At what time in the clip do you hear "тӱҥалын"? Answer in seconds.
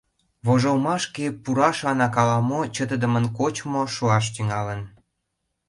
4.35-4.81